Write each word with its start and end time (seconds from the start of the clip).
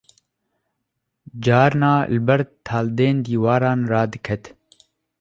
carna 1.45 1.91
li 2.13 2.19
ber 2.27 2.41
taldên 2.67 3.15
diwaran 3.25 3.79
radiket 3.93 4.43